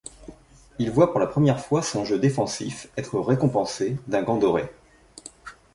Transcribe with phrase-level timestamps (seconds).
[0.79, 4.63] Il voit pour la première fois son jeu défensif être récompensé d'un Gant doré.